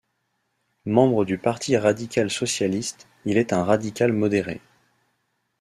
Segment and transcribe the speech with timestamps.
[0.87, 4.59] Membre du parti radical-socialiste, il est un radical modéré.